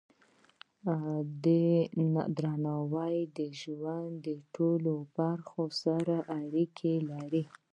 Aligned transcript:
درناوی 2.37 3.17
د 3.37 3.39
ژوند 3.59 4.11
د 4.25 4.27
ټولو 4.55 4.93
برخو 5.17 5.63
سره 5.83 6.15
اړیکه 6.41 6.91
لري. 7.11 7.43